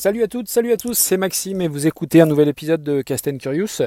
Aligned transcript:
Salut 0.00 0.22
à 0.22 0.28
toutes, 0.28 0.48
salut 0.48 0.72
à 0.72 0.78
tous, 0.78 0.94
c'est 0.94 1.18
Maxime 1.18 1.60
et 1.60 1.68
vous 1.68 1.86
écoutez 1.86 2.22
un 2.22 2.24
nouvel 2.24 2.48
épisode 2.48 2.82
de 2.82 3.02
Cast 3.02 3.36
Curious. 3.36 3.82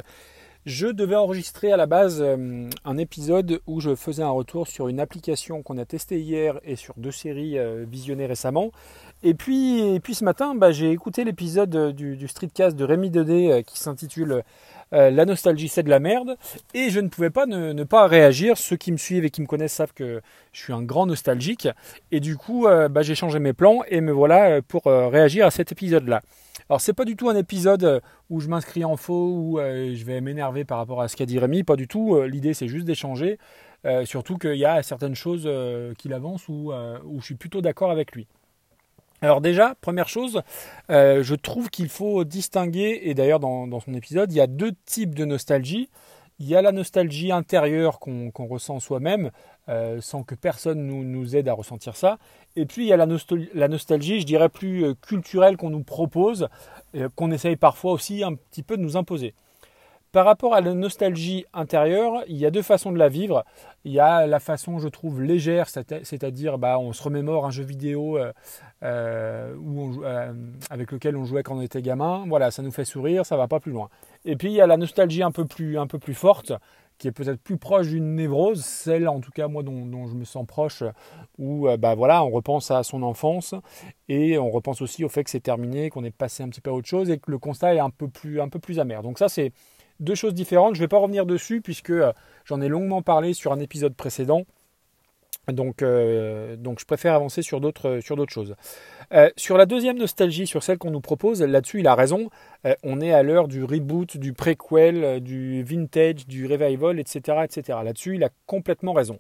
Je 0.64 0.86
devais 0.86 1.16
enregistrer 1.16 1.72
à 1.72 1.76
la 1.76 1.88
base 1.88 2.22
euh, 2.22 2.70
un 2.86 2.98
épisode 3.00 3.62
où 3.66 3.80
je 3.82 3.96
faisais 3.96 4.22
un 4.22 4.30
retour 4.30 4.68
sur 4.68 4.90
une 4.90 5.00
application 5.00 5.64
qu'on 5.64 5.80
a 5.80 5.86
testée 5.86 6.20
hier 6.20 6.60
et 6.66 6.76
sur 6.76 6.94
deux 6.98 7.12
séries 7.12 7.58
euh, 7.58 7.84
visionnées 7.90 8.28
récemment. 8.28 8.72
Et 9.24 9.34
puis, 9.34 9.80
et 9.80 10.00
puis 10.00 10.16
ce 10.16 10.24
matin, 10.24 10.54
bah, 10.54 10.72
j'ai 10.72 10.92
écouté 10.92 11.24
l'épisode 11.24 11.96
du, 11.96 12.18
du, 12.18 12.28
streetcast 12.28 12.76
de 12.76 12.84
Rémi 12.84 13.10
Dedé 13.10 13.52
euh, 13.52 13.62
qui 13.62 13.80
s'intitule 13.80 14.44
euh, 14.94 15.10
la 15.10 15.26
nostalgie 15.26 15.70
c'est 15.70 15.82
de 15.82 15.90
la 15.90 16.00
merde 16.00 16.38
et 16.76 16.92
je 16.92 17.00
ne 17.00 17.08
pouvais 17.08 17.32
pas 17.32 17.46
ne, 17.46 17.84
pas 17.84 18.08
réagir. 18.08 18.58
Ceux 18.58 18.76
qui 18.76 18.92
me 18.92 18.98
suivent 18.98 19.26
et 19.26 19.32
qui 19.32 19.42
me 19.42 19.48
connaissent 19.48 19.74
savent 19.74 19.94
que 19.94 20.22
je 20.52 20.62
suis 20.62 20.74
un 20.74 20.84
grand 20.84 21.06
nostalgique 21.08 21.68
et 22.12 22.20
du 22.20 22.38
coup 22.38 22.68
euh, 22.68 22.90
bah, 22.90 23.02
j'ai 23.02 23.16
changé 23.16 23.40
mes 23.40 23.54
plans 23.54 23.80
et 23.88 24.02
me 24.02 24.12
voilà 24.12 24.50
euh, 24.50 24.62
pour 24.62 24.84
réagir 24.86 25.48
à 25.48 25.52
cet 25.52 25.72
épisode-là. 25.72 26.22
Alors 26.70 26.80
c'est 26.80 26.94
pas 26.94 27.06
du 27.06 27.16
tout 27.16 27.30
un 27.30 27.36
épisode 27.36 28.02
où 28.30 28.40
je 28.40 28.48
m'inscris 28.48 28.86
en 28.86 28.96
faux 28.96 29.32
ou 29.36 29.60
je 29.60 30.06
vais 30.06 30.22
m'énerver 30.22 30.64
par 30.64 30.78
rapport 30.78 31.02
à 31.02 31.08
ce 31.08 31.16
qu'a 31.16 31.26
dit 31.26 31.40
Rémi, 31.40 31.64
pas 31.64 31.76
du 31.76 31.88
tout. 31.88 32.22
L'idée 32.24 32.54
c'est 32.54 32.68
juste 32.68 32.86
d'échanger, 32.86 33.38
surtout 34.06 34.38
qu'il 34.38 34.56
y 34.56 34.66
a 34.66 34.82
certaines 34.82 35.16
choses 35.16 35.50
qu'il 35.98 36.14
avance 36.14 36.48
où, 36.48 36.72
où 36.72 37.20
je 37.20 37.26
suis 37.26 37.36
plutôt 37.36 37.62
d'accord 37.62 37.92
avec 37.92 38.14
lui. 38.14 38.28
Alors 39.24 39.40
déjà, 39.40 39.76
première 39.80 40.10
chose, 40.10 40.42
euh, 40.90 41.24
je 41.24 41.34
trouve 41.34 41.70
qu'il 41.70 41.88
faut 41.88 42.26
distinguer, 42.26 43.00
et 43.04 43.14
d'ailleurs 43.14 43.40
dans, 43.40 43.80
son 43.80 43.94
épisode, 43.94 44.34
il 44.34 44.36
y 44.36 44.42
a 44.42 44.48
deux 44.48 44.74
types 44.86 45.16
de 45.16 45.24
nostalgie. 45.24 45.90
Il 46.40 46.50
y 46.50 46.58
a 46.58 46.62
la 46.62 46.74
nostalgie 46.74 47.32
intérieure 47.32 48.00
qu'on 48.00 48.48
ressent 48.50 48.82
soi-même, 48.82 49.32
euh, 49.70 50.02
sans 50.02 50.24
que 50.24 50.36
personne 50.36 50.86
nous, 50.86 51.36
aide 51.38 51.48
à 51.48 51.54
ressentir 51.54 51.96
ça. 51.96 52.18
Et 52.58 52.66
puis 52.66 52.84
il 52.84 52.90
y 52.90 52.92
a 52.92 52.98
la, 52.98 53.08
la 53.54 53.68
nostalgie, 53.70 54.20
je 54.20 54.26
dirais, 54.26 54.50
plus 54.50 54.84
euh, 54.84 54.94
culturelle 54.94 55.56
qu'on 55.56 55.70
nous 55.70 55.84
propose, 55.84 56.50
qu'on 57.16 57.32
essaye 57.32 57.56
parfois 57.56 57.94
aussi 57.94 58.26
un 58.26 58.36
petit 58.36 58.62
peu 58.62 58.76
de 58.76 58.82
nous 58.82 58.98
imposer. 58.98 59.36
Par 60.14 60.26
rapport 60.26 60.54
à 60.54 60.62
la 60.62 60.76
nostalgie 60.76 61.44
intérieure, 61.54 62.24
il 62.28 62.38
y 62.38 62.46
a 62.46 62.52
deux 62.52 62.62
façons 62.62 62.92
de 62.92 63.00
la 63.00 63.10
vivre. 63.10 63.44
Il 63.84 63.92
y 63.92 64.00
a 64.00 64.28
la 64.28 64.40
façon, 64.40 64.78
je 64.78 64.88
trouve, 64.88 65.24
légère, 65.24 65.68
c'est-à-dire 65.70 66.60
bah, 66.60 66.78
on 66.78 66.94
se 66.94 67.02
remémore 67.02 67.48
un 67.48 67.50
jeu 67.50 67.64
vidéo 67.64 68.20
euh, 68.20 68.32
euh, 68.84 69.56
euh, 70.04 70.34
avec 70.70 70.92
lequel 70.92 71.18
on 71.18 71.26
jouait 71.26 71.42
quand 71.42 71.58
on 71.58 71.62
était 71.62 71.82
gamin. 71.82 72.26
Voilà, 72.28 72.52
ça 72.52 72.62
nous 72.62 72.70
fait 72.72 72.86
sourire, 72.86 73.26
ça 73.26 73.38
va 73.38 73.48
pas 73.48 73.60
plus 73.60 73.72
loin. 73.72 73.90
Et 74.24 74.36
puis 74.36 74.50
il 74.50 74.54
y 74.54 74.62
a 74.62 74.68
la 74.68 74.78
nostalgie 74.78 75.24
un 75.24 75.32
peu 75.32 75.46
plus, 75.46 75.80
un 75.80 75.88
peu 75.88 75.98
plus 75.98 76.14
forte, 76.14 76.54
qui 77.00 77.08
est 77.08 77.12
peut-être 77.12 77.42
plus 77.42 77.58
proche 77.58 77.88
d'une 77.88 78.14
névrose, 78.14 78.64
celle 78.64 79.08
en 79.08 79.20
tout 79.20 79.32
cas 79.32 79.48
moi 79.48 79.64
dont, 79.64 80.06
je 80.06 80.14
me 80.14 80.26
sens 80.26 80.46
proche, 80.46 80.84
où 81.40 81.68
bah, 81.80 81.96
voilà, 81.96 82.24
on 82.24 82.30
repense 82.30 82.70
à 82.70 82.84
son 82.84 83.02
enfance 83.02 83.56
et 84.10 84.38
on 84.38 84.52
repense 84.52 84.80
aussi 84.84 85.04
au 85.04 85.10
fait 85.10 85.24
que 85.24 85.32
c'est 85.32 85.40
terminé, 85.40 85.90
qu'on 85.90 86.04
est 86.04 86.16
passé 86.16 86.44
un 86.44 86.50
petit 86.50 86.62
peu 86.62 86.70
à 86.70 86.74
autre 86.74 86.88
chose 86.88 87.10
et 87.10 87.18
que 87.18 87.32
le 87.32 87.40
constat 87.40 87.74
est 87.74 87.80
un 87.80 87.90
peu 87.90 88.08
plus, 88.10 88.40
un 88.40 88.48
peu 88.48 88.60
plus 88.60 88.80
amer. 88.80 89.02
Donc 89.02 89.18
ça 89.18 89.28
c'est 89.28 89.54
deux 90.04 90.16
choses 90.16 90.34
différentes. 90.34 90.76
Je 90.76 90.80
ne 90.80 90.84
vais 90.84 90.90
pas 90.90 90.98
revenir 90.98 91.26
dessus 91.26 91.62
puisque 91.62 91.90
euh, 91.90 92.12
j'en 92.46 92.62
ai 92.62 92.68
longuement 92.68 93.02
parlé 93.02 93.34
sur 93.34 93.52
un 93.52 93.60
épisode 93.60 93.96
précédent. 93.96 94.44
Donc, 95.52 95.82
euh, 95.82 96.56
donc 96.56 96.80
je 96.80 96.86
préfère 96.86 97.16
avancer 97.16 97.42
sur 97.42 97.60
d'autres 97.60 98.00
sur 98.02 98.16
d'autres 98.16 98.32
choses. 98.32 98.56
Euh, 99.12 99.30
sur 99.36 99.58
la 99.58 99.66
deuxième 99.66 99.98
nostalgie, 99.98 100.48
sur 100.48 100.64
celle 100.64 100.78
qu'on 100.78 100.92
nous 100.92 101.02
propose, 101.02 101.42
là-dessus 101.42 101.82
il 101.82 101.88
a 101.88 101.96
raison. 101.96 102.30
on 102.84 103.02
est 103.02 103.12
à 103.12 103.24
l'heure 103.24 103.50
du 103.50 103.64
reboot, 103.64 104.16
du 104.16 104.32
prequel, 104.32 105.20
du 105.22 105.62
vintage, 105.64 106.28
du 106.28 106.48
revival, 106.48 106.98
etc., 106.98 107.40
etc. 107.44 107.80
Là-dessus 107.84 108.16
il 108.16 108.24
a 108.24 108.30
complètement 108.46 108.94
raison. 108.94 109.20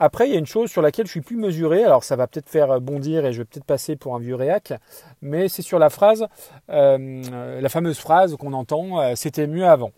Après, 0.00 0.28
il 0.28 0.32
y 0.32 0.36
a 0.36 0.38
une 0.38 0.44
chose 0.44 0.70
sur 0.70 0.82
laquelle 0.82 1.06
je 1.06 1.12
suis 1.12 1.20
plus 1.20 1.36
mesuré, 1.36 1.84
alors 1.84 2.02
ça 2.02 2.16
va 2.16 2.26
peut-être 2.26 2.50
faire 2.50 2.80
bondir 2.80 3.24
et 3.24 3.32
je 3.32 3.38
vais 3.38 3.44
peut-être 3.44 3.64
passer 3.64 3.94
pour 3.94 4.16
un 4.16 4.18
vieux 4.18 4.34
réac, 4.34 4.74
mais 5.22 5.48
c'est 5.48 5.62
sur 5.62 5.78
la 5.78 5.88
phrase, 5.88 6.26
la 6.68 7.68
fameuse 7.68 7.98
phrase 7.98 8.36
qu'on 8.36 8.52
entend, 8.52 9.14
c'était 9.14 9.46
mieux 9.46 9.64
avant. 9.64 9.92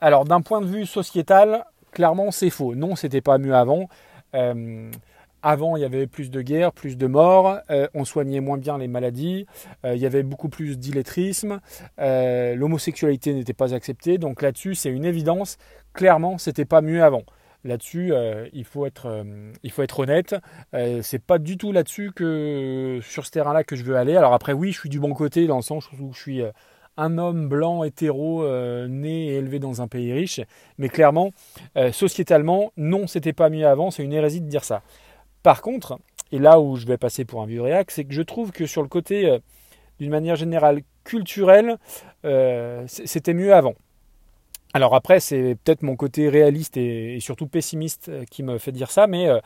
Alors 0.00 0.24
d'un 0.24 0.40
point 0.40 0.60
de 0.60 0.66
vue 0.66 0.86
sociétal, 0.86 1.64
clairement 1.92 2.30
c'est 2.30 2.50
faux. 2.50 2.74
Non, 2.74 2.96
c'était 2.96 3.20
pas 3.20 3.38
mieux 3.38 3.54
avant. 3.54 3.88
Euh, 4.34 4.90
avant, 5.42 5.76
il 5.76 5.80
y 5.80 5.84
avait 5.86 6.06
plus 6.06 6.30
de 6.30 6.42
guerres, 6.42 6.72
plus 6.72 6.98
de 6.98 7.06
morts, 7.06 7.60
euh, 7.70 7.88
on 7.94 8.04
soignait 8.04 8.40
moins 8.40 8.58
bien 8.58 8.76
les 8.76 8.88
maladies, 8.88 9.46
euh, 9.86 9.94
il 9.94 10.00
y 10.00 10.04
avait 10.04 10.22
beaucoup 10.22 10.50
plus 10.50 10.78
d'illettrisme, 10.78 11.60
l'homosexualité 11.98 13.32
n'était 13.32 13.54
pas 13.54 13.74
acceptée, 13.74 14.18
donc 14.18 14.42
là-dessus, 14.42 14.74
c'est 14.74 14.90
une 14.90 15.04
évidence. 15.04 15.56
Clairement, 15.94 16.36
c'était 16.36 16.66
pas 16.66 16.82
mieux 16.82 17.02
avant. 17.02 17.22
Là-dessus, 17.64 18.12
il, 18.54 18.64
faut 18.64 18.86
être, 18.86 19.24
il 19.62 19.70
faut 19.70 19.82
être 19.82 19.98
honnête. 19.98 20.34
c'est 21.02 21.22
pas 21.22 21.38
du 21.38 21.58
tout 21.58 21.72
là-dessus 21.72 22.10
que 22.14 23.00
sur 23.02 23.26
ce 23.26 23.30
terrain-là 23.30 23.64
que 23.64 23.76
je 23.76 23.84
veux 23.84 23.96
aller. 23.96 24.16
Alors 24.16 24.32
après, 24.32 24.52
oui, 24.54 24.72
je 24.72 24.78
suis 24.78 24.88
du 24.88 25.00
bon 25.00 25.12
côté 25.12 25.46
dans 25.46 25.56
le 25.56 25.62
sens 25.62 25.90
où 26.00 26.12
je 26.14 26.18
suis 26.18 26.42
un 26.96 27.18
homme 27.18 27.48
blanc 27.48 27.82
hétéro 27.84 28.46
né 28.88 29.29
dans 29.48 29.82
un 29.82 29.88
pays 29.88 30.12
riche. 30.12 30.40
Mais 30.78 30.88
clairement, 30.88 31.32
euh, 31.76 31.92
sociétalement, 31.92 32.72
non, 32.76 33.06
c'était 33.06 33.32
pas 33.32 33.50
mieux 33.50 33.66
avant. 33.66 33.90
C'est 33.90 34.02
une 34.02 34.12
hérésie 34.12 34.40
de 34.40 34.48
dire 34.48 34.64
ça. 34.64 34.82
Par 35.42 35.62
contre, 35.62 35.98
et 36.32 36.38
là 36.38 36.60
où 36.60 36.76
je 36.76 36.86
vais 36.86 36.98
passer 36.98 37.24
pour 37.24 37.42
un 37.42 37.46
vieux 37.46 37.62
réac, 37.62 37.90
c'est 37.90 38.04
que 38.04 38.14
je 38.14 38.22
trouve 38.22 38.52
que 38.52 38.66
sur 38.66 38.82
le 38.82 38.88
côté, 38.88 39.26
euh, 39.26 39.38
d'une 39.98 40.10
manière 40.10 40.36
générale, 40.36 40.82
culturelle, 41.04 41.78
c'était 42.86 43.34
mieux 43.34 43.54
avant. 43.54 43.74
Alors 44.72 44.94
après, 44.94 45.18
c'est 45.18 45.56
peut-être 45.64 45.82
mon 45.82 45.96
côté 45.96 46.28
réaliste 46.28 46.76
et, 46.76 47.18
surtout 47.20 47.48
pessimiste 47.48 48.08
euh, 48.08 48.24
qui 48.30 48.44
me 48.44 48.58
fait 48.58 48.70
dire 48.70 48.90
ça, 48.90 49.08
mais 49.08 49.28
euh, 49.28 49.40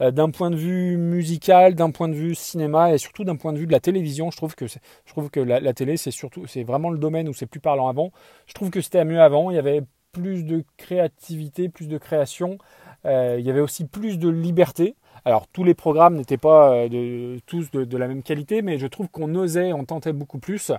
euh, 0.00 0.10
d'un 0.12 0.30
point 0.30 0.50
de 0.50 0.56
vue 0.56 0.96
musical, 0.96 1.74
d'un 1.74 1.90
point 1.90 2.08
de 2.08 2.14
vue 2.14 2.36
cinéma 2.36 2.92
et 2.92 2.98
surtout 2.98 3.24
d'un 3.24 3.34
point 3.34 3.52
de 3.52 3.58
vue 3.58 3.66
de 3.66 3.72
la 3.72 3.80
télévision, 3.80 4.30
je 4.30 4.36
trouve 4.36 4.54
que 4.54 4.66
je 4.68 4.78
trouve 5.06 5.30
que 5.30 5.40
la, 5.40 5.72
télé 5.72 5.96
c'est 5.96 6.12
surtout 6.12 6.46
c'est 6.46 6.62
vraiment 6.62 6.90
le 6.90 6.98
domaine 6.98 7.28
où 7.28 7.34
c'est 7.34 7.46
plus 7.46 7.60
parlant 7.60 7.88
avant. 7.88 8.12
Je 8.46 8.54
trouve 8.54 8.70
que 8.70 8.80
c'était 8.80 9.04
mieux 9.04 9.20
avant. 9.20 9.50
Il 9.50 9.56
y 9.56 9.58
avait 9.58 9.82
plus 10.12 10.44
de 10.44 10.64
créativité, 10.76 11.68
plus 11.68 11.88
de 11.88 11.98
création. 11.98 12.58
il 13.04 13.40
y 13.40 13.50
avait 13.50 13.60
aussi 13.60 13.84
plus 13.84 14.18
de 14.18 14.28
liberté. 14.28 14.94
Alors 15.24 15.48
tous 15.48 15.64
les 15.64 15.74
programmes 15.74 16.14
n'étaient 16.14 16.38
pas 16.38 16.88
de, 16.88 17.38
tous 17.46 17.70
de, 17.72 17.84
de, 17.84 17.96
la 17.96 18.06
même 18.06 18.22
qualité, 18.22 18.62
mais 18.62 18.78
je 18.78 18.86
trouve 18.86 19.08
qu'on 19.08 19.34
osait, 19.34 19.72
on 19.72 19.84
tentait 19.84 20.12
beaucoup 20.12 20.38
plus. 20.38 20.72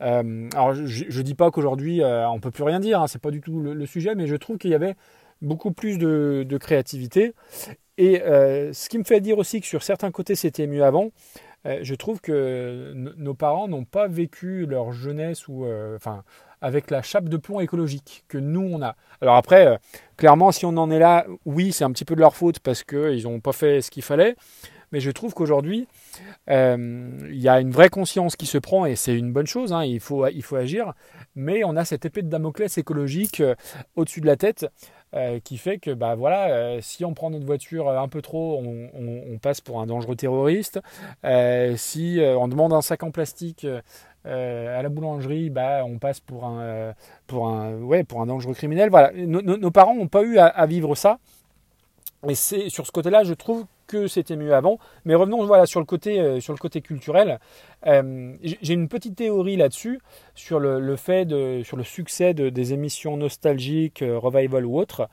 Euh, 0.00 0.48
alors 0.54 0.74
je 0.74 1.18
ne 1.18 1.22
dis 1.22 1.34
pas 1.34 1.50
qu'aujourd'hui 1.50 2.02
euh, 2.02 2.28
on 2.28 2.40
peut 2.40 2.50
plus 2.50 2.64
rien 2.64 2.80
dire, 2.80 3.00
hein, 3.00 3.06
c'est 3.06 3.20
pas 3.20 3.30
du 3.30 3.40
tout 3.40 3.60
le, 3.60 3.86
sujet, 3.86 4.14
mais 4.14 4.26
je 4.26 4.36
trouve 4.36 4.58
qu'il 4.58 4.70
y 4.70 4.74
avait 4.74 4.94
beaucoup 5.40 5.72
plus 5.72 5.98
de, 5.98 6.58
créativité. 6.58 7.34
Et 7.98 8.22
euh, 8.22 8.72
ce 8.72 8.88
qui 8.88 8.98
me 8.98 9.04
fait 9.04 9.20
dire 9.20 9.38
aussi 9.38 9.60
que 9.60 9.66
sur 9.66 9.82
certains 9.82 10.10
côtés 10.10 10.34
c'était 10.34 10.66
mieux 10.66 10.84
avant, 10.84 11.10
je 11.64 11.94
trouve 11.94 12.20
que 12.20 12.92
nos 12.94 13.34
parents 13.34 13.68
n'ont 13.68 13.84
pas 13.84 14.08
vécu 14.08 14.66
leur 14.66 14.92
jeunesse 14.92 15.46
ou 15.46 15.64
enfin 15.94 16.24
avec 16.60 16.90
la 16.90 17.02
chape 17.02 17.28
de 17.28 17.36
plomb 17.36 17.60
écologique 17.60 18.24
que 18.26 18.38
nous 18.38 18.68
on 18.72 18.82
a. 18.82 18.96
Alors 19.20 19.36
après, 19.36 19.78
clairement 20.16 20.50
si 20.50 20.66
on 20.66 20.76
en 20.76 20.90
est 20.90 20.98
là, 20.98 21.26
oui 21.44 21.70
c'est 21.70 21.84
un 21.84 21.92
petit 21.92 22.04
peu 22.04 22.16
de 22.16 22.20
leur 22.20 22.34
faute 22.34 22.58
parce 22.58 22.82
qu'ils 22.82 23.24
n'ont 23.24 23.40
pas 23.40 23.52
fait 23.52 23.80
ce 23.80 23.92
qu'il 23.92 24.02
fallait 24.02 24.34
mais 24.92 25.00
je 25.00 25.10
trouve 25.10 25.34
qu'aujourd'hui, 25.34 25.88
euh, 26.50 27.08
il 27.30 27.40
y 27.40 27.48
a 27.48 27.60
une 27.60 27.70
vraie 27.70 27.88
conscience 27.88 28.36
qui 28.36 28.46
se 28.46 28.58
prend 28.58 28.86
et 28.86 28.94
c'est 28.94 29.16
une 29.16 29.32
bonne 29.32 29.46
chose, 29.46 29.72
hein, 29.72 29.84
il, 29.84 30.00
faut, 30.00 30.26
il 30.28 30.42
faut 30.42 30.56
agir, 30.56 30.92
mais 31.34 31.64
on 31.64 31.76
a 31.76 31.84
cette 31.84 32.04
épée 32.04 32.22
de 32.22 32.28
Damoclès 32.28 32.76
écologique 32.78 33.40
euh, 33.40 33.54
au-dessus 33.96 34.20
de 34.20 34.26
la 34.26 34.36
tête 34.36 34.66
euh, 35.14 35.40
qui 35.40 35.58
fait 35.58 35.78
que 35.78 35.90
bah, 35.90 36.14
voilà, 36.14 36.80
si 36.80 37.04
on 37.04 37.14
prend 37.14 37.30
notre 37.30 37.46
voiture 37.46 37.88
un 37.88 38.08
peu 38.08 38.22
trop, 38.22 38.62
on, 38.62 39.38
passe 39.38 39.60
pour 39.60 39.80
un 39.80 39.86
dangereux 39.86 40.14
terroriste. 40.14 40.80
si 41.76 42.20
on 42.20 42.48
demande 42.48 42.72
un 42.72 42.82
sac 42.82 43.02
en 43.02 43.10
plastique 43.10 43.66
à 44.24 44.82
la 44.82 44.88
boulangerie, 44.88 45.50
bah, 45.50 45.84
on 45.84 45.98
passe 45.98 46.20
pour 46.20 46.44
un, 46.44 46.94
pour 47.26 47.48
un, 47.48 47.74
ouais, 47.74 48.04
pour 48.04 48.20
un 48.22 48.26
dangereux 48.26 48.54
criminel. 48.54 48.88
Voilà. 48.88 49.10
Nos, 49.14 49.70
parents 49.70 49.94
n'ont 49.94 50.08
pas 50.08 50.22
eu 50.22 50.38
à, 50.38 50.46
à, 50.46 50.66
vivre 50.66 50.94
ça. 50.94 51.18
Et 52.28 52.34
c'est 52.36 52.68
sur 52.68 52.86
ce 52.86 52.92
côté-là, 52.92 53.24
je 53.24 53.34
trouve 53.34 53.66
que 53.88 54.06
c'était 54.06 54.36
mieux 54.36 54.54
avant. 54.54 54.78
Mais 55.04 55.14
revenons 55.14 55.44
voilà, 55.44 55.66
sur, 55.66 55.80
le 55.80 55.86
côté, 55.86 56.20
euh, 56.20 56.40
sur 56.40 56.52
le 56.52 56.58
côté 56.58 56.80
culturel. 56.80 57.40
Euh, 57.86 58.34
j'ai 58.40 58.74
une 58.74 58.88
petite 58.88 59.16
théorie 59.16 59.56
là-dessus, 59.56 60.00
sur 60.34 60.60
le, 60.60 60.96
fait 60.96 61.28
sur 61.64 61.76
le 61.76 61.82
succès 61.82 62.32
de, 62.32 62.48
des 62.48 62.72
émissions 62.72 63.16
nostalgiques, 63.16 64.02
euh, 64.02 64.18
revival 64.18 64.64
ou 64.64 64.78
autres. 64.78 65.08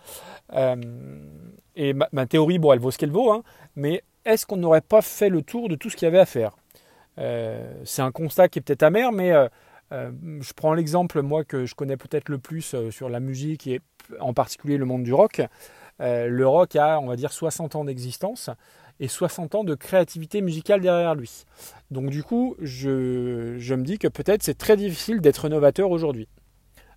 et 1.76 1.94
ma, 1.94 2.26
théorie, 2.28 2.60
bon, 2.60 2.74
elle 2.74 2.80
vaut 2.80 2.92
ce 2.92 2.98
qu'elle 2.98 3.12
vaut, 3.12 3.32
hein, 3.32 3.44
mais 3.76 4.04
est-ce 4.26 4.46
qu'on 4.46 4.58
n'aurait 4.58 4.82
pas 4.82 5.02
fait 5.02 5.30
le 5.30 5.42
tour 5.42 5.68
de 5.68 5.76
tout 5.76 5.90
ce 5.90 5.96
qu'il 5.96 6.06
y 6.06 6.10
avait 6.10 6.20
à 6.20 6.26
faire? 6.26 6.56
C'est 7.84 8.02
un 8.02 8.12
constat 8.12 8.48
qui 8.48 8.60
est 8.60 8.62
peut-être 8.62 8.84
amer, 8.84 9.12
mais 9.12 9.34
je 9.92 10.54
prends 10.54 10.74
l'exemple, 10.74 11.22
moi, 11.22 11.44
que 11.44 11.66
je 11.66 11.76
connais 11.76 11.98
peut-être 11.98 12.30
le 12.30 12.38
plus 12.38 12.76
sur 12.92 13.10
la 13.10 13.20
musique 13.20 13.68
et 13.68 13.82
en 14.22 14.34
particulier 14.34 14.78
le 14.78 14.86
monde 14.86 15.04
du 15.04 15.14
rock. 15.14 15.42
Euh, 16.02 16.28
le 16.28 16.48
rock 16.48 16.76
a, 16.76 17.00
on 17.00 17.08
va 17.08 17.16
dire, 17.16 17.32
60 17.32 17.76
ans 17.76 17.86
d'existence 17.86 18.50
et 19.00 19.08
60 19.08 19.56
ans 19.56 19.64
de 19.64 19.76
créativité 19.76 20.42
musicale 20.42 20.82
derrière 20.82 21.16
lui. 21.16 21.46
Donc 21.92 22.10
du 22.10 22.24
coup, 22.24 22.56
je, 22.60 23.74
me 23.74 23.84
dis 23.84 23.98
que 23.98 24.08
peut-être 24.08 24.44
c'est 24.44 24.58
très 24.58 24.78
difficile 24.78 25.22
d'être 25.22 25.50
novateur 25.50 25.90
aujourd'hui. 25.90 26.28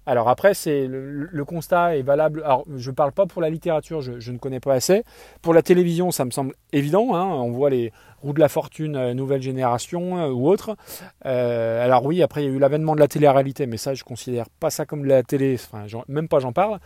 Alors 0.04 0.28
après, 0.28 0.52
c'est 0.52 0.88
le, 0.88 1.44
constat 1.44 1.96
est 1.96 2.02
valable. 2.02 2.42
Alors, 2.44 2.64
je 2.76 2.90
ne 2.90 2.94
parle 2.94 3.12
pas 3.12 3.26
pour 3.26 3.40
la 3.40 3.50
littérature, 3.50 4.00
je, 4.00 4.32
ne 4.32 4.38
connais 4.38 4.58
pas 4.58 4.74
assez. 4.74 5.04
Pour 5.42 5.54
la 5.54 5.62
télévision, 5.62 6.10
ça 6.10 6.24
me 6.24 6.32
semble 6.32 6.56
évident. 6.72 7.14
Hein. 7.14 7.24
on 7.24 7.52
voit 7.52 7.70
les 7.70 7.92
roues 8.20 8.32
de 8.32 8.40
la 8.40 8.48
fortune, 8.48 8.96
euh, 8.96 9.14
nouvelle 9.14 9.42
génération 9.42 10.18
euh, 10.18 10.30
ou 10.30 10.48
autre. 10.48 10.76
Alors 11.24 12.04
oui, 12.04 12.20
après 12.20 12.42
il 12.42 12.48
y 12.48 12.52
a 12.52 12.52
eu 12.52 12.58
l'avènement 12.58 12.96
de 12.96 13.00
la 13.00 13.06
télé-réalité, 13.06 13.66
mais 13.66 13.76
ça, 13.76 13.94
je 13.94 14.02
considère 14.02 14.48
pas 14.58 14.70
ça 14.70 14.86
comme 14.86 15.02
de 15.02 15.08
la 15.08 15.22
télé. 15.22 15.54
Enfin, 15.54 15.86
même 16.08 16.26
pas 16.26 16.40
j'en 16.40 16.52
parle. 16.52 16.80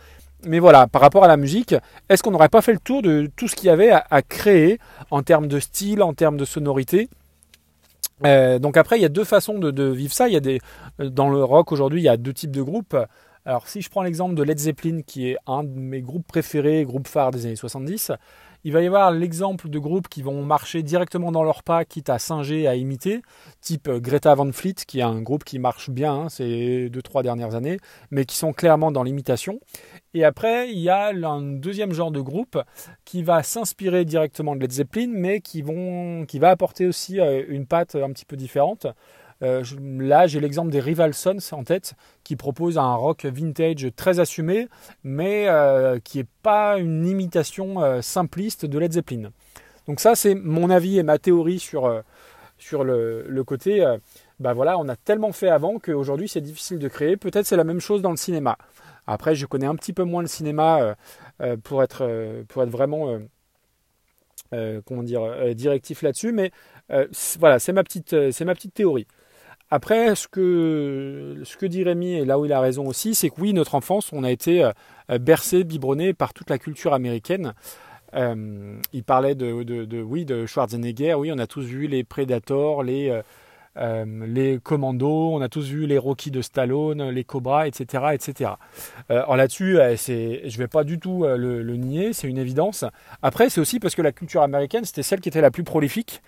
Mais 0.45 0.59
voilà, 0.59 0.87
par 0.87 1.01
rapport 1.01 1.23
à 1.23 1.27
la 1.27 1.37
musique, 1.37 1.75
est-ce 2.09 2.21
qu'on 2.21 2.31
n'aurait 2.31 2.49
pas 2.49 2.61
fait 2.61 2.73
le 2.73 2.79
tour 2.79 3.01
de 3.01 3.29
tout 3.35 3.47
ce 3.47 3.55
qu'il 3.55 3.67
y 3.67 3.69
avait 3.71 3.91
à, 3.91 4.21
créer 4.21 4.79
en 5.09 5.23
termes 5.23 5.47
de 5.47 5.59
style, 5.59 6.03
en 6.03 6.13
termes 6.13 6.37
de 6.37 6.45
sonorité 6.45 7.09
donc 8.23 8.77
après, 8.77 8.97
il 8.97 9.03
y 9.03 9.05
a 9.05 9.09
deux 9.09 9.23
façons 9.23 9.59
de, 9.59 9.83
vivre 9.91 10.11
ça. 10.11 10.27
Il 10.27 10.33
y 10.33 10.37
a 10.37 10.39
des, 10.39 10.59
dans 10.97 11.29
le 11.29 11.43
rock 11.43 11.71
aujourd'hui, 11.71 12.01
il 12.01 12.03
y 12.03 12.09
a 12.09 12.17
deux 12.17 12.33
types 12.33 12.49
de 12.49 12.63
groupes. 12.63 12.97
Alors 13.45 13.67
si 13.67 13.81
je 13.81 13.89
prends 13.89 14.01
l'exemple 14.01 14.33
de 14.33 14.41
Led 14.41 14.57
Zeppelin, 14.57 15.01
qui 15.05 15.29
est 15.29 15.37
un 15.45 15.63
de 15.63 15.69
mes 15.69 16.01
groupes 16.01 16.25
préférés, 16.27 16.83
groupe 16.83 17.07
phare 17.07 17.29
des 17.29 17.45
années 17.45 17.55
70, 17.55 18.11
il 18.67 18.73
va 18.73 18.81
y 18.81 18.87
avoir 18.87 19.11
l'exemple 19.11 19.69
de 19.69 19.79
groupes 19.79 20.09
qui 20.09 20.21
vont 20.21 20.43
marcher 20.43 20.83
directement 20.83 21.31
dans 21.31 21.41
leur 21.41 21.63
pas, 21.63 21.85
quitte 21.85 22.09
à 22.09 22.19
singer, 22.19 22.67
à 22.67 22.75
imiter, 22.75 23.21
type 23.61 23.89
Greta 23.89 24.35
Van 24.35 24.51
Fleet, 24.51 24.73
qui 24.85 24.99
est 24.99 25.03
un 25.03 25.21
groupe 25.21 25.45
qui 25.45 25.57
marche 25.57 25.89
bien 25.89 26.13
hein, 26.13 26.29
ces 26.29 26.89
deux, 26.89 27.01
trois 27.01 27.23
dernières 27.23 27.55
années, 27.55 27.79
mais 28.11 28.25
qui 28.25 28.35
sont 28.35 28.51
clairement 28.51 28.91
dans 28.91 29.03
l'imitation. 29.03 29.61
Et 30.13 30.25
après, 30.25 30.69
il 30.69 30.79
y 30.79 30.89
a 30.89 31.13
un 31.13 31.41
deuxième 31.41 31.93
genre 31.93 32.11
de 32.11 32.19
groupe 32.19 32.61
qui 33.05 33.23
va 33.23 33.41
s'inspirer 33.41 34.03
directement 34.03 34.53
de 34.53 34.59
Led 34.59 34.71
Zeppelin, 34.73 35.11
mais 35.13 35.39
qui, 35.39 35.61
vont, 35.61 36.25
qui 36.25 36.37
va 36.37 36.49
apporter 36.49 36.87
aussi 36.87 37.21
euh, 37.21 37.45
une 37.47 37.67
patte 37.67 37.95
un 37.95 38.11
petit 38.11 38.25
peu 38.25 38.35
différente. 38.35 38.85
Euh, 39.43 39.63
là, 39.99 40.27
j'ai 40.27 40.39
l'exemple 40.39 40.71
des 40.71 40.79
Rival 40.79 41.13
Sons 41.13 41.37
en 41.51 41.63
tête, 41.63 41.93
qui 42.23 42.35
proposent 42.35 42.77
un 42.77 42.95
rock 42.95 43.25
vintage 43.25 43.87
très 43.95 44.19
assumé, 44.19 44.67
mais 45.03 45.47
euh, 45.47 45.99
qui 45.99 46.19
n'est 46.19 46.27
pas 46.43 46.77
une 46.79 47.05
imitation 47.05 47.81
euh, 47.81 48.01
simpliste 48.01 48.65
de 48.65 48.79
Led 48.79 48.93
Zeppelin. 48.93 49.31
Donc 49.87 49.99
ça, 49.99 50.15
c'est 50.15 50.35
mon 50.35 50.69
avis 50.69 50.97
et 50.97 51.03
ma 51.03 51.17
théorie 51.17 51.59
sur, 51.59 52.03
sur 52.57 52.83
le, 52.83 53.41
côté, 53.45 53.85
bah 54.39 54.51
voilà, 54.51 54.77
on 54.77 54.89
a 54.89 54.97
tellement 54.97 55.31
fait 55.31 55.47
avant 55.47 55.79
qu'aujourd'hui 55.79 56.27
c'est 56.27 56.41
difficile 56.41 56.77
de 56.77 56.89
créer. 56.89 57.15
Peut-être 57.15 57.45
c'est 57.45 57.55
la 57.55 57.63
même 57.63 57.79
chose 57.79 58.01
dans 58.01 58.11
le 58.11 58.17
cinéma. 58.17 58.57
Après, 59.05 59.33
je 59.33 59.45
connais 59.45 59.65
un 59.65 59.75
petit 59.75 59.93
peu 59.93 60.03
moins 60.03 60.21
le 60.21 60.27
cinéma 60.27 60.97
pour, 61.63 61.83
être, 61.83 62.43
pour 62.49 62.63
être 62.63 62.69
vraiment... 62.69 63.17
comment 64.51 65.03
dire, 65.03 65.55
directif 65.55 66.01
là-dessus, 66.01 66.33
mais 66.33 66.51
voilà, 67.39 67.57
c'est 67.57 67.71
ma 67.71 67.85
petite, 67.85 68.31
c'est 68.31 68.43
ma 68.43 68.55
petite 68.55 68.73
théorie. 68.73 69.07
Après, 69.69 70.15
ce 70.15 70.27
que, 70.27 71.65
dit 71.65 71.83
Rémi, 71.83 72.13
et 72.13 72.25
là 72.25 72.39
où 72.39 72.45
il 72.45 72.53
a 72.53 72.61
raison 72.61 72.87
aussi, 72.87 73.15
c'est 73.15 73.29
que 73.29 73.41
oui, 73.41 73.53
notre 73.53 73.75
enfance, 73.75 74.11
on 74.13 74.23
a 74.23 74.31
été 74.31 74.63
euh, 74.63 75.17
bercé, 75.19 75.63
biberonné 75.65 76.13
par 76.13 76.33
toute 76.33 76.49
la 76.49 76.57
culture 76.57 76.93
américaine. 76.93 77.53
Euh, 78.13 78.77
il 78.93 79.03
parlait 79.03 79.35
de, 79.35 79.51
oui, 80.01 80.23
de 80.23 80.45
Schwarzenegger, 80.45 81.15
oui, 81.15 81.31
on 81.33 81.39
a 81.39 81.47
tous 81.47 81.65
vu 81.65 81.87
les 81.87 82.05
Predators, 82.05 82.81
les, 82.81 83.21
euh, 83.75 84.05
les 84.25 84.59
Commandos, 84.63 85.33
on 85.33 85.41
a 85.41 85.49
tous 85.49 85.67
vu 85.67 85.85
les 85.85 85.97
Rocky 85.97 86.31
de 86.31 86.41
Stallone, 86.41 87.09
les 87.09 87.25
Cobras, 87.25 87.67
etc. 87.67 88.05
etc. 88.13 88.51
alors 89.09 89.35
là-dessus, 89.35 89.73
je 89.97 90.45
ne 90.45 90.57
vais 90.57 90.69
pas 90.69 90.85
du 90.85 90.97
tout 90.97 91.25
le, 91.25 91.61
le 91.61 91.75
nier, 91.75 92.13
c'est 92.13 92.29
une 92.29 92.37
évidence. 92.37 92.85
Après, 93.21 93.49
c'est 93.49 93.59
aussi 93.59 93.81
parce 93.81 93.95
que 93.95 94.01
la 94.01 94.13
culture 94.13 94.41
américaine, 94.41 94.85
c'était 94.85 95.03
celle 95.03 95.19
qui 95.19 95.27
était 95.27 95.41
la 95.41 95.51
plus 95.51 95.65
prolifique 95.65 96.21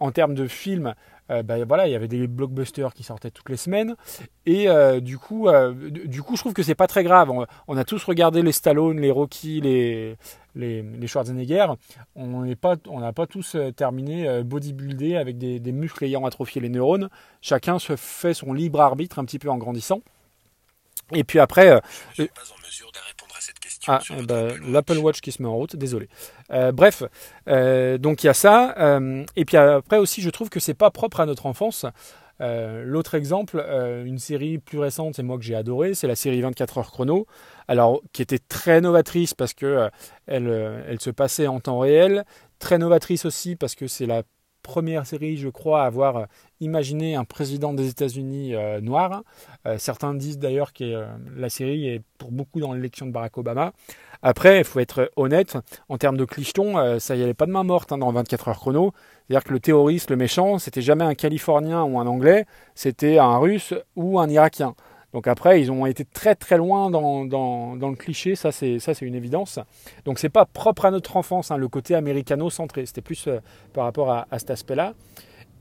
en 0.00 0.10
termes 0.12 0.34
de 0.34 0.46
films 0.46 0.94
euh, 1.30 1.42
bah, 1.42 1.64
voilà, 1.64 1.88
il 1.88 1.92
y 1.92 1.94
avait 1.94 2.08
des 2.08 2.26
blockbusters 2.26 2.92
qui 2.92 3.02
sortaient 3.02 3.30
toutes 3.30 3.48
les 3.48 3.56
semaines. 3.56 3.96
Et 4.44 4.68
euh, 4.68 5.00
du, 5.00 5.16
coup, 5.16 5.48
euh, 5.48 5.72
du 5.72 6.22
coup, 6.22 6.36
je 6.36 6.42
trouve 6.42 6.52
que 6.52 6.62
c'est 6.62 6.74
pas 6.74 6.86
très 6.86 7.02
grave. 7.02 7.30
On, 7.66 7.76
a 7.76 7.84
tous 7.84 8.04
regardé 8.04 8.42
les 8.42 8.52
Stallone, 8.52 9.00
les 9.00 9.10
Rocky, 9.10 9.60
les, 9.60 10.16
les, 10.54 11.06
Schwarzenegger. 11.06 11.66
On 12.14 12.44
n'a 12.44 13.12
pas 13.12 13.26
tous 13.26 13.56
terminé 13.76 14.42
bodybuildé 14.42 15.16
avec 15.16 15.38
des, 15.38 15.60
des 15.60 15.72
muscles 15.72 16.04
ayant 16.04 16.26
atrophié 16.26 16.60
les 16.60 16.68
neurones. 16.68 17.08
Chacun 17.40 17.78
se 17.78 17.96
fait 17.96 18.34
son 18.34 18.52
libre 18.52 18.80
arbitre 18.80 19.18
un 19.18 19.24
petit 19.24 19.38
peu 19.38 19.48
en 19.48 19.56
grandissant. 19.56 20.02
Et 21.12 21.24
puis 21.24 21.38
après, 21.38 21.80
je 22.10 22.22
suis 22.22 22.28
pas 22.28 22.40
en 22.42 22.66
mesure 22.66 22.90
de 22.92 22.98
répondre 23.06 23.23
Ah, 23.86 24.00
eh 24.10 24.22
ben, 24.22 24.54
l'Apple 24.66 24.98
Watch 24.98 25.20
qui 25.20 25.32
se 25.32 25.42
met 25.42 25.48
en 25.48 25.54
route, 25.54 25.76
désolé. 25.76 26.08
Euh, 26.52 26.72
bref, 26.72 27.02
euh, 27.48 27.98
donc 27.98 28.22
il 28.22 28.26
y 28.26 28.30
a 28.30 28.34
ça. 28.34 28.74
Euh, 28.78 29.24
et 29.36 29.44
puis 29.44 29.56
après 29.56 29.98
aussi, 29.98 30.20
je 30.22 30.30
trouve 30.30 30.50
que 30.50 30.60
c'est 30.60 30.74
pas 30.74 30.90
propre 30.90 31.20
à 31.20 31.26
notre 31.26 31.46
enfance. 31.46 31.86
L'autre 32.40 33.14
exemple, 33.14 33.64
une 34.04 34.18
série 34.18 34.58
plus 34.58 34.78
récente, 34.78 35.14
c'est 35.14 35.22
moi 35.22 35.38
que 35.38 35.44
j'ai 35.44 35.54
adoré, 35.54 35.94
c'est 35.94 36.08
la 36.08 36.16
série 36.16 36.42
24 36.42 36.78
heures 36.78 36.90
chrono. 36.90 37.26
Alors, 37.68 38.02
qui 38.12 38.20
était 38.20 38.38
très 38.38 38.82
novatrice 38.82 39.32
parce 39.32 39.54
que 39.54 39.88
elle, 40.26 40.82
elle 40.86 41.00
se 41.00 41.08
passait 41.08 41.46
en 41.46 41.60
temps 41.60 41.78
réel, 41.78 42.24
très 42.58 42.76
novatrice 42.76 43.24
aussi 43.24 43.56
parce 43.56 43.74
que 43.74 43.86
c'est 43.86 44.04
la 44.04 44.24
première 44.64 45.06
série, 45.06 45.36
je 45.36 45.48
crois, 45.48 45.82
à 45.82 45.86
avoir 45.86 46.16
euh, 46.16 46.24
imaginé 46.58 47.14
un 47.14 47.24
président 47.24 47.72
des 47.72 47.88
États-Unis 47.88 48.54
euh, 48.54 48.80
noir. 48.80 49.22
Euh, 49.66 49.76
certains 49.78 50.14
disent 50.14 50.38
d'ailleurs 50.38 50.72
que 50.72 51.06
la 51.36 51.48
série 51.48 51.86
est 51.86 52.02
pour 52.18 52.32
beaucoup 52.32 52.58
dans 52.58 52.72
l'élection 52.72 53.06
de 53.06 53.12
Barack 53.12 53.38
Obama. 53.38 53.72
Après, 54.22 54.58
il 54.58 54.64
faut 54.64 54.80
être 54.80 55.12
honnête, 55.16 55.58
en 55.90 55.98
termes 55.98 56.16
de 56.16 56.24
clicheton, 56.24 56.98
ça 56.98 57.14
y 57.14 57.22
allait 57.22 57.34
pas 57.34 57.44
de 57.44 57.50
main 57.50 57.62
morte 57.62 57.92
hein, 57.92 57.98
dans 57.98 58.10
24 58.10 58.48
heures 58.48 58.58
chrono. 58.58 58.94
C'est-à-dire 59.28 59.44
que 59.44 59.52
le 59.52 59.60
terroriste, 59.60 60.08
le 60.08 60.16
méchant, 60.16 60.58
c'était 60.58 60.80
jamais 60.80 61.04
un 61.04 61.14
Californien 61.14 61.82
ou 61.82 62.00
un 62.00 62.06
Anglais, 62.06 62.46
c'était 62.74 63.18
un 63.18 63.36
Russe 63.36 63.74
ou 63.96 64.18
un 64.18 64.30
Irakien. 64.30 64.74
Donc 65.14 65.28
après, 65.28 65.60
ils 65.60 65.70
ont 65.70 65.86
été 65.86 66.04
très 66.04 66.34
très 66.34 66.58
loin 66.58 66.90
dans, 66.90 67.24
dans, 67.24 67.88
le 67.88 67.94
cliché, 67.94 68.34
ça 68.34 68.50
c'est 68.50 69.00
une 69.00 69.14
évidence. 69.14 69.60
Donc 70.04 70.18
c'est 70.18 70.28
pas 70.28 70.44
propre 70.44 70.86
à 70.86 70.90
notre 70.90 71.16
enfance, 71.16 71.52
hein, 71.52 71.56
le 71.56 71.68
côté 71.68 71.94
américano-centré. 71.94 72.84
C'était 72.84 73.00
plus 73.00 73.28
euh, 73.28 73.38
par 73.72 73.84
rapport 73.84 74.10
à, 74.10 74.26
à 74.32 74.40
cet 74.40 74.50
aspect-là. 74.50 74.94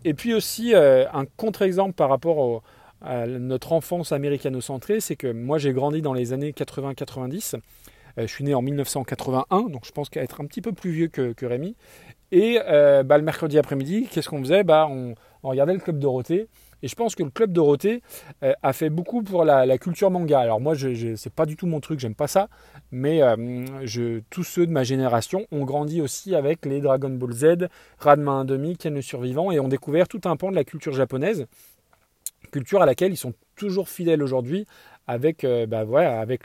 Et 0.05 0.15
puis 0.15 0.33
aussi 0.33 0.73
euh, 0.73 1.05
un 1.13 1.25
contre-exemple 1.37 1.93
par 1.93 2.09
rapport 2.09 2.63
à 3.03 3.27
notre 3.27 3.73
enfance 3.73 4.11
américano-centrée, 4.11 4.99
c'est 4.99 5.15
que 5.15 5.31
moi 5.31 5.59
j'ai 5.59 5.71
grandi 5.71 6.01
dans 6.01 6.13
les 6.13 6.33
années 6.33 6.51
80-90. 6.51 7.55
Euh, 7.55 7.59
je 8.17 8.25
suis 8.25 8.43
né 8.43 8.55
en 8.55 8.63
1981, 8.63 9.69
donc 9.69 9.85
je 9.85 9.91
pense 9.91 10.09
qu'à 10.09 10.23
être 10.23 10.41
un 10.41 10.45
petit 10.45 10.61
peu 10.61 10.71
plus 10.71 10.89
vieux 10.89 11.09
que, 11.09 11.31
que 11.33 11.45
Rémi. 11.45 11.75
Et 12.31 12.57
bah, 13.05 13.19
le 13.19 13.23
mercredi 13.23 13.59
après-midi, 13.59 14.07
qu'est-ce 14.09 14.29
qu'on 14.29 14.39
faisait? 14.39 14.63
Bah, 14.63 14.87
on, 14.89 15.13
on 15.43 15.49
regardait 15.49 15.73
le 15.73 15.79
Club 15.79 15.99
Dorothée. 15.99 16.47
Et 16.83 16.89
je 16.89 16.95
pense 16.95 17.15
que 17.15 17.23
le 17.23 17.29
club 17.29 17.53
Dorothée 17.53 18.03
euh, 18.43 18.53
a 18.61 18.73
fait 18.73 18.89
beaucoup 18.89 19.23
pour 19.23 19.45
la, 19.45 19.77
culture 19.77 20.11
manga. 20.11 20.39
Alors 20.39 20.59
moi, 20.59 20.75
je, 20.75 21.15
c'est 21.15 21.33
pas 21.33 21.45
du 21.45 21.55
tout 21.55 21.65
mon 21.65 21.79
truc, 21.79 21.99
j'aime 21.99 22.13
pas 22.13 22.27
ça. 22.27 22.49
Mais 22.91 23.23
euh, 23.23 24.19
tous 24.29 24.43
ceux 24.43 24.67
de 24.67 24.71
ma 24.71 24.83
génération 24.83 25.47
ont 25.51 25.63
grandi 25.63 26.01
aussi 26.01 26.35
avec 26.35 26.65
les 26.65 26.81
Dragon 26.81 27.09
Ball 27.09 27.31
Z, 27.31 27.45
Ranma 27.99 28.43
1,5, 28.43 28.75
Ken 28.75 28.93
le 28.93 29.01
Survivant, 29.01 29.51
et 29.51 29.61
ont 29.61 29.69
découvert 29.69 30.09
tout 30.09 30.21
un 30.25 30.35
pan 30.35 30.51
de 30.51 30.55
la 30.55 30.65
culture 30.65 30.91
japonaise, 30.93 31.45
culture 32.51 32.81
à 32.81 32.85
laquelle 32.85 33.13
ils 33.13 33.17
sont 33.17 33.33
toujours 33.55 33.87
fidèles 33.87 34.21
aujourd'hui 34.21 34.67
avec, 35.07 35.45
euh, 35.45 35.65
bah, 35.65 35.85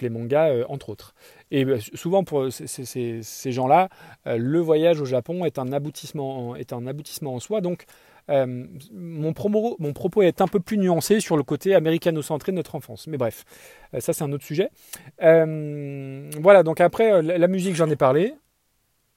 les 0.00 0.08
mangas, 0.08 0.64
entre 0.68 0.90
autres. 0.90 1.14
Et 1.50 1.66
souvent, 1.94 2.22
pour 2.22 2.46
ces, 2.52 3.52
gens-là, 3.52 3.88
le 4.24 4.60
voyage 4.60 5.00
au 5.00 5.04
Japon 5.04 5.44
est 5.44 5.58
un 5.58 5.72
aboutissement, 5.72 6.54
est 6.54 6.72
un 6.72 6.86
aboutissement 6.86 7.34
en 7.34 7.40
soi. 7.40 7.60
Donc, 7.60 7.86
euh, 8.30 8.66
mon, 8.92 9.34
mon, 9.78 9.92
propos 9.92 10.22
est 10.22 10.40
un 10.40 10.48
peu 10.48 10.60
plus 10.60 10.78
nuancé 10.78 11.20
sur 11.20 11.36
le 11.36 11.42
côté 11.42 11.74
américano-centré 11.74 12.52
de 12.52 12.56
notre 12.56 12.74
enfance. 12.74 13.06
Mais 13.06 13.16
bref, 13.16 13.44
euh, 13.94 14.00
ça 14.00 14.12
c'est 14.12 14.24
un 14.24 14.32
autre 14.32 14.44
sujet. 14.44 14.70
Euh, 15.22 16.30
voilà, 16.40 16.62
donc 16.62 16.80
après, 16.80 17.22
la, 17.22 17.48
musique, 17.48 17.74
j'en 17.74 17.88
ai 17.88 17.96
parlé. 17.96 18.34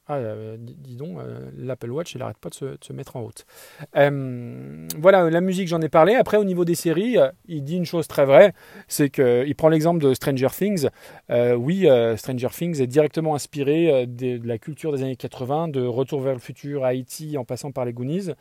Ah, 0.07 0.19
dis 0.57 0.97
donc, 0.97 1.19
l'Apple 1.57 1.89
Watch, 1.89 2.15
il 2.15 2.17
n'arrête 2.17 2.37
pas 2.37 2.49
de 2.49 2.77
se, 2.81 2.91
mettre 2.91 3.15
en 3.15 3.23
route. 3.23 3.45
voilà, 3.93 5.29
la 5.29 5.41
musique, 5.41 5.69
j'en 5.69 5.79
ai 5.79 5.87
parlé. 5.87 6.15
Après, 6.15 6.35
au 6.35 6.43
niveau 6.43 6.65
des 6.65 6.75
séries, 6.75 7.15
il 7.45 7.63
dit 7.63 7.77
une 7.77 7.85
chose 7.85 8.07
très 8.07 8.25
vraie, 8.25 8.53
c'est 8.89 9.09
qu'il 9.09 9.55
prend 9.55 9.69
l'exemple 9.69 10.03
de 10.03 10.13
Stranger 10.13 10.49
Things. 10.49 10.89
oui, 11.29 11.87
Stranger 12.17 12.49
Things 12.49 12.81
est 12.81 12.87
directement 12.87 13.35
inspiré 13.35 14.05
de, 14.05 14.45
la 14.45 14.57
culture 14.57 14.91
des 14.91 15.01
années 15.01 15.15
80, 15.15 15.69
de 15.69 15.85
Retour 15.85 16.19
vers 16.19 16.33
le 16.33 16.39
futur, 16.39 16.83
Haïti, 16.83 17.37
en 17.37 17.45
passant 17.45 17.71
par 17.71 17.85
les 17.85 17.93
Goonies. 17.93 18.31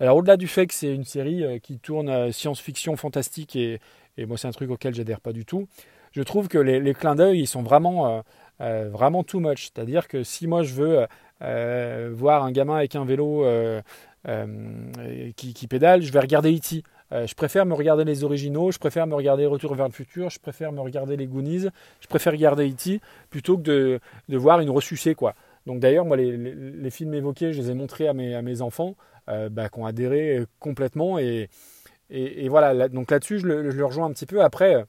Alors 0.00 0.16
au-delà 0.16 0.38
du 0.38 0.48
fait 0.48 0.66
que 0.66 0.72
c'est 0.72 0.94
une 0.94 1.04
série 1.04 1.44
euh, 1.44 1.58
qui 1.58 1.78
tourne 1.78 2.08
euh, 2.08 2.32
science-fiction 2.32 2.96
fantastique 2.96 3.54
et, 3.54 3.80
moi 4.26 4.36
c'est 4.36 4.48
un 4.48 4.52
truc 4.52 4.70
auquel 4.70 4.94
j'adhère 4.94 5.20
pas 5.20 5.32
du 5.32 5.46
tout, 5.46 5.66
je 6.12 6.22
trouve 6.22 6.48
que 6.48 6.58
les, 6.58 6.92
clins 6.92 7.14
d'œil 7.14 7.40
ils 7.40 7.46
sont 7.46 7.62
vraiment 7.62 8.22
euh, 8.60 8.90
vraiment 8.90 9.24
too 9.24 9.40
much. 9.40 9.70
C'est-à-dire 9.72 10.08
que 10.08 10.24
si 10.24 10.46
moi 10.46 10.62
je 10.62 10.74
veux 10.74 11.06
voir 12.12 12.44
un 12.44 12.52
gamin 12.52 12.76
avec 12.76 12.96
un 12.96 13.06
vélo 13.06 13.46
qui, 15.36 15.66
pédale, 15.70 16.02
je 16.02 16.12
vais 16.12 16.20
regarder 16.20 16.54
E.T. 16.54 16.82
je 17.12 17.34
préfère 17.34 17.64
me 17.64 17.72
regarder 17.72 18.04
les 18.04 18.24
originaux, 18.24 18.70
je 18.72 18.78
préfère 18.78 19.06
me 19.06 19.14
regarder 19.14 19.46
Retour 19.46 19.74
vers 19.74 19.86
le 19.86 19.92
futur, 19.92 20.28
je 20.28 20.38
préfère 20.38 20.70
me 20.70 20.80
regarder 20.80 21.16
les 21.16 21.26
Goonies, 21.26 21.68
je 22.00 22.06
préfère 22.06 22.34
regarder 22.34 22.68
E.T. 22.68 23.00
plutôt 23.30 23.56
que 23.56 23.62
de, 23.62 24.00
de 24.28 24.36
voir 24.36 24.60
une 24.60 24.68
ressucée 24.68 25.14
quoi. 25.14 25.34
Donc 25.70 25.78
d'ailleurs, 25.78 26.04
moi, 26.04 26.16
les, 26.16 26.90
films 26.90 27.14
évoqués, 27.14 27.52
je 27.52 27.62
les 27.62 27.70
ai 27.70 27.74
montrés 27.74 28.08
à 28.08 28.12
mes, 28.12 28.60
enfants, 28.60 28.96
euh, 29.28 29.48
bah, 29.48 29.68
qui 29.68 29.78
ont 29.78 29.86
adhéré 29.86 30.44
complètement. 30.58 31.16
Et, 31.20 31.48
voilà, 32.48 32.88
donc 32.88 33.12
là-dessus, 33.12 33.38
je, 33.38 33.46
le 33.46 33.84
rejoins 33.84 34.06
un 34.06 34.10
petit 34.10 34.26
peu. 34.26 34.42
Après, 34.42 34.84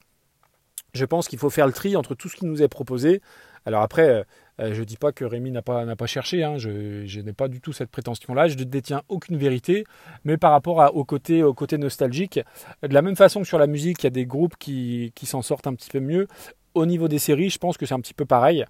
je 0.96 1.06
pense 1.06 1.28
qu'il 1.28 1.38
faut 1.38 1.52
faire 1.52 1.68
le 1.68 1.72
tri 1.72 1.96
entre 1.96 2.16
tout 2.16 2.30
ce 2.30 2.36
qui 2.36 2.48
nous 2.48 2.64
est 2.64 2.68
proposé. 2.68 3.22
Alors 3.68 3.84
après, 3.84 4.26
euh, 4.60 4.74
je 4.74 4.80
ne 4.80 4.86
dis 4.86 4.98
pas 4.98 5.12
que 5.12 5.24
Rémi 5.24 5.52
n'a 5.52 5.62
pas, 5.62 5.96
pas 5.96 6.08
cherché, 6.08 6.44
hein. 6.44 6.58
je, 6.58 7.20
n'ai 7.20 7.34
pas 7.34 7.48
du 7.48 7.62
tout 7.62 7.74
cette 7.74 7.92
prétention-là, 7.92 8.48
je 8.48 8.58
ne 8.58 8.64
détiens 8.64 9.04
aucune 9.08 9.38
vérité, 9.38 9.84
mais 10.24 10.38
par 10.38 10.50
rapport 10.50 10.96
au, 10.96 11.06
côté, 11.06 11.44
au 11.44 11.54
côté 11.54 11.78
nostalgique, 11.78 12.40
de 12.82 12.92
la 12.92 13.04
même 13.04 13.16
façon 13.16 13.42
que 13.42 13.48
sur 13.48 13.60
la 13.60 13.68
musique, 13.68 14.02
il 14.02 14.06
y 14.06 14.08
a 14.08 14.10
des 14.10 14.26
groupes 14.26 14.58
qui, 14.58 15.14
s'en 15.26 15.44
sortent 15.44 15.68
un 15.68 15.76
petit 15.76 15.92
peu 15.92 16.00
mieux, 16.00 16.28
au 16.74 16.88
niveau 16.88 17.08
des 17.08 17.20
séries, 17.20 17.52
je 17.52 17.60
pense 17.60 17.78
que 17.78 17.86
c'est 17.86 17.94
un 17.94 18.00
petit 18.00 18.16
peu 18.16 18.26
pareil. 18.26 18.66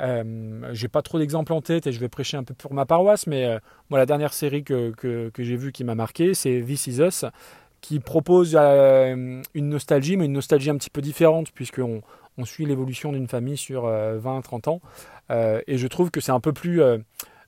Euh, 0.00 0.70
j'ai 0.72 0.88
pas 0.88 1.02
trop 1.02 1.18
d'exemples 1.18 1.52
en 1.52 1.60
tête 1.60 1.86
et 1.86 1.92
je 1.92 2.00
vais 2.00 2.08
prêcher 2.08 2.36
un 2.36 2.44
peu 2.44 2.54
pour 2.54 2.72
ma 2.72 2.86
paroisse, 2.86 3.26
mais 3.26 3.44
euh, 3.44 3.58
moi 3.90 3.98
la 3.98 4.06
dernière 4.06 4.32
série 4.32 4.64
que, 4.64 4.90
que, 4.90 5.30
j'ai 5.38 5.56
vue 5.56 5.72
qui 5.72 5.84
m'a 5.84 5.94
marqué, 5.94 6.34
c'est 6.34 6.62
This 6.66 6.86
Is 6.86 7.00
Us, 7.00 7.24
qui 7.80 8.00
propose 8.00 8.56
euh, 8.58 9.42
une 9.54 9.68
nostalgie, 9.68 10.16
mais 10.16 10.26
une 10.26 10.32
nostalgie 10.32 10.70
un 10.70 10.76
petit 10.76 10.90
peu 10.90 11.00
différente, 11.00 11.50
puisqu'on 11.52 12.02
on 12.38 12.44
suit 12.44 12.64
l'évolution 12.64 13.12
d'une 13.12 13.28
famille 13.28 13.56
sur 13.56 13.86
20-30 13.86 14.70
ans. 14.70 14.80
Et 15.66 15.76
je 15.76 15.86
trouve 15.86 16.10
que 16.10 16.20
c'est 16.20 16.32
un 16.32 16.40
peu 16.40 16.52
plus... 16.52 16.80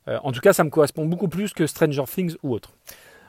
En 0.06 0.32
tout 0.32 0.40
cas, 0.40 0.52
ça 0.52 0.64
me 0.64 0.71
correspond 0.71 1.06
beaucoup 1.06 1.28
plus 1.28 1.54
que 1.54 1.66
Stranger 1.66 2.04
Things 2.06 2.37
ou 2.42 2.52
autre. 2.52 2.75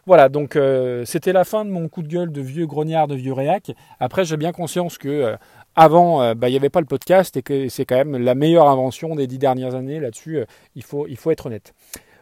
Voilà, 0.05 0.27
donc 0.27 0.57
c'était 1.05 1.31
la 1.31 1.45
fin 1.45 1.63
de 1.63 1.69
mon 1.69 1.87
coup 1.87 2.01
de 2.01 2.09
gueule 2.09 2.31
de 2.31 2.41
vieux 2.41 2.65
grognard, 2.65 3.07
de 3.07 3.15
vieux 3.15 3.31
réac. 3.31 3.71
Après, 4.01 4.25
j'ai 4.25 4.35
bien 4.35 4.51
conscience 4.51 4.97
que 4.97 5.37
avant, 5.75 6.35
bah, 6.35 6.49
il 6.49 6.51
n'y 6.51 6.57
avait 6.57 6.69
pas 6.69 6.79
le 6.79 6.85
podcast 6.85 7.35
et 7.37 7.41
que 7.41 7.69
c'est 7.69 7.85
quand 7.85 7.95
même 7.95 8.17
la 8.17 8.35
meilleure 8.35 8.67
invention 8.67 9.15
des 9.15 9.27
dix 9.27 9.39
dernières 9.39 9.75
années. 9.75 9.99
Là-dessus, 9.99 10.39
il, 10.75 10.83
faut, 10.83 11.07
il 11.07 11.17
faut 11.17 11.31
être 11.31 11.47
honnête. 11.47 11.73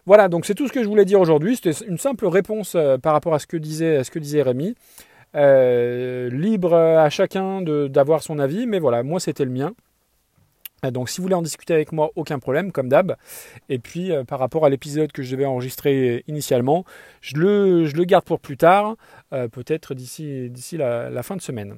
Voilà, 0.05 0.29
donc 0.29 0.45
c'est 0.45 0.55
tout 0.55 0.67
ce 0.67 0.73
que 0.73 0.83
je 0.83 0.87
voulais 0.87 1.05
dire 1.05 1.19
aujourd'hui. 1.19 1.55
C'était 1.55 1.85
une 1.85 1.97
simple 1.97 2.25
réponse 2.27 2.77
par 3.01 3.13
rapport 3.13 3.33
à 3.33 3.39
ce 3.39 3.47
que 3.47 3.57
disait, 3.57 4.41
Rémi. 4.41 4.75
libre 5.33 6.73
à 6.73 7.09
chacun 7.09 7.61
d'avoir 7.61 8.23
son 8.23 8.39
avis, 8.39 8.65
mais 8.65 8.79
voilà, 8.79 9.03
moi 9.03 9.19
c'était 9.19 9.45
le 9.45 9.51
mien. 9.51 9.73
Donc 10.89 11.09
si 11.09 11.17
vous 11.17 11.23
voulez 11.23 11.35
en 11.35 11.43
discuter 11.43 11.75
avec 11.75 11.91
moi, 11.91 12.09
aucun 12.15 12.39
problème, 12.39 12.71
comme 12.71 12.89
d'hab. 12.89 13.15
Et 13.69 13.77
puis 13.77 14.11
euh, 14.11 14.23
par 14.23 14.39
rapport 14.39 14.65
à 14.65 14.69
l'épisode 14.69 15.11
que 15.11 15.21
je 15.21 15.31
devais 15.35 15.45
enregistrer 15.45 16.23
initialement, 16.27 16.85
je 17.21 17.35
le, 17.37 18.03
garde 18.03 18.25
pour 18.25 18.39
plus 18.39 18.57
tard, 18.57 18.95
euh, 19.31 19.47
peut-être 19.47 19.93
d'ici 19.93 20.49
la, 20.73 21.21
fin 21.21 21.35
de 21.35 21.41
semaine. 21.41 21.77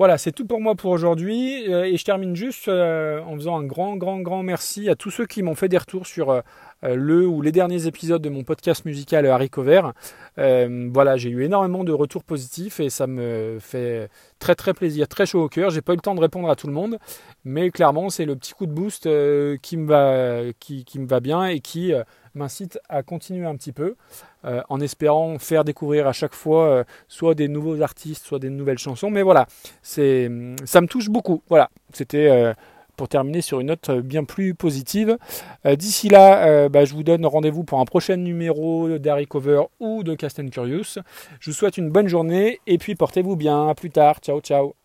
Voilà, 0.00 0.16
c'est 0.16 0.32
tout 0.32 0.46
pour 0.46 0.62
moi 0.62 0.76
pour 0.76 0.92
aujourd'hui. 0.92 1.70
Euh, 1.70 1.84
et 1.84 1.98
je 1.98 2.04
termine 2.06 2.34
juste 2.34 2.68
en 2.68 3.34
faisant 3.34 3.58
un 3.58 3.64
grand, 3.64 3.98
grand, 3.98 4.20
grand 4.20 4.42
merci 4.42 4.88
à 4.88 4.94
tous 4.94 5.10
ceux 5.10 5.26
qui 5.26 5.42
m'ont 5.42 5.54
fait 5.54 5.68
des 5.68 5.76
retours 5.76 6.06
sur 6.06 6.42
euh, 6.84 6.94
le 6.96 7.26
ou 7.26 7.42
les 7.42 7.52
derniers 7.52 7.86
épisodes 7.86 8.22
de 8.22 8.30
mon 8.30 8.42
podcast 8.42 8.84
musical 8.84 9.26
Harry 9.26 9.50
Cover. 9.50 9.82
Euh, 10.38 10.88
voilà, 10.92 11.16
j'ai 11.16 11.28
eu 11.28 11.44
énormément 11.44 11.84
de 11.84 11.92
retours 11.92 12.24
positifs 12.24 12.80
et 12.80 12.88
ça 12.88 13.06
me 13.06 13.58
fait 13.60 14.08
très 14.38 14.54
très 14.54 14.72
plaisir, 14.72 15.06
très 15.06 15.26
chaud 15.26 15.42
au 15.42 15.48
cœur. 15.48 15.70
J'ai 15.70 15.82
pas 15.82 15.92
eu 15.92 15.96
le 15.96 16.00
temps 16.00 16.14
de 16.14 16.20
répondre 16.20 16.48
à 16.48 16.56
tout 16.56 16.66
le 16.66 16.72
monde, 16.72 16.98
mais 17.44 17.70
clairement 17.70 18.08
c'est 18.08 18.24
le 18.24 18.34
petit 18.36 18.54
coup 18.54 18.66
de 18.66 18.72
boost 18.72 19.06
euh, 19.06 19.58
qui, 19.60 19.76
me 19.76 21.06
va 21.06 21.20
bien 21.20 21.46
et 21.46 21.60
qui 21.60 21.92
m'incite 22.34 22.78
à 22.88 23.02
continuer 23.02 23.46
un 23.46 23.56
petit 23.56 23.72
peu 23.72 23.96
en 24.44 24.80
espérant 24.80 25.38
faire 25.38 25.64
découvrir 25.64 26.06
à 26.06 26.12
chaque 26.12 26.34
fois 26.34 26.84
soit 27.08 27.34
des 27.34 27.48
nouveaux 27.48 27.82
artistes, 27.82 28.24
soit 28.24 28.38
des 28.38 28.50
nouvelles 28.50 28.78
chansons. 28.78 29.10
Mais 29.10 29.22
voilà, 29.22 29.46
c'est 29.82 30.30
ça 30.64 30.80
me 30.80 30.86
touche 30.86 31.08
beaucoup. 31.08 31.42
Voilà, 31.48 31.70
c'était 31.92 32.54
pour 33.00 33.08
terminer 33.08 33.40
sur 33.40 33.60
une 33.60 33.68
note 33.68 33.88
euh, 33.88 34.02
bien 34.02 34.24
plus 34.24 34.54
positive. 34.54 35.16
Euh, 35.64 35.74
d'ici 35.74 36.10
là, 36.10 36.46
euh, 36.46 36.68
bah, 36.68 36.84
je 36.84 36.92
vous 36.92 37.02
donne 37.02 37.24
rendez-vous 37.24 37.64
pour 37.64 37.80
un 37.80 37.86
prochain 37.86 38.16
numéro 38.16 38.98
d'Harry 38.98 39.26
Cover 39.26 39.62
ou 39.80 40.02
de 40.02 40.14
Cast 40.14 40.38
Curious. 40.50 40.98
Je 41.40 41.50
vous 41.50 41.56
souhaite 41.56 41.78
une 41.78 41.88
bonne 41.88 42.08
journée 42.08 42.60
et 42.66 42.76
puis 42.76 42.94
portez-vous 42.96 43.36
bien. 43.36 43.68
À 43.68 43.74
plus 43.74 43.88
tard. 43.88 44.18
Ciao, 44.20 44.40
ciao. 44.40 44.79